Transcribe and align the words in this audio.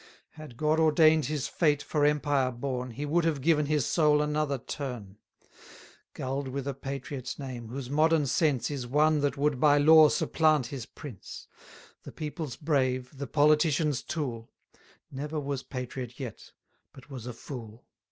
Had 0.31 0.57
God 0.57 0.79
ordain'd 0.79 1.25
his 1.25 1.47
fate 1.47 1.83
for 1.83 2.05
empire 2.07 2.51
born, 2.51 2.89
He 2.89 3.05
would 3.05 3.23
have 3.23 3.39
given 3.39 3.67
his 3.67 3.85
soul 3.85 4.19
another 4.19 4.57
turn: 4.57 5.17
Gull'd 6.15 6.47
with 6.47 6.67
a 6.67 6.73
patriot's 6.73 7.37
name, 7.37 7.67
whose 7.67 7.87
modern 7.87 8.25
sense 8.25 8.71
Is 8.71 8.87
one 8.87 9.19
that 9.21 9.37
would 9.37 9.59
by 9.59 9.77
law 9.77 10.09
supplant 10.09 10.65
his 10.65 10.87
prince; 10.87 11.45
The 12.01 12.11
people's 12.11 12.55
brave, 12.55 13.15
the 13.15 13.27
politician's 13.27 14.01
tool; 14.01 14.49
Never 15.11 15.39
was 15.39 15.61
patriot 15.61 16.19
yet, 16.19 16.51
but 16.93 17.11
was 17.11 17.27
a 17.27 17.33
fool. 17.33 17.85